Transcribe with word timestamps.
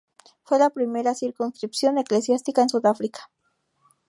Fue 0.41 0.57
la 0.57 0.71
primera 0.71 1.13
circunscripción 1.13 1.99
eclesiástica 1.99 2.63
en 2.63 2.69
Sudáfrica. 2.69 3.29